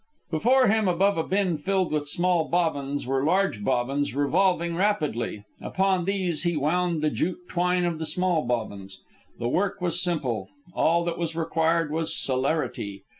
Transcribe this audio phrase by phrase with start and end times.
[0.31, 5.43] Before him, above a bin filled with small bobbins, were large bobbins revolving rapidly.
[5.61, 8.99] Upon these he wound the jute twine of the small bobbins.
[9.37, 10.49] The work was simple.
[10.73, 13.03] All that was required was celerity.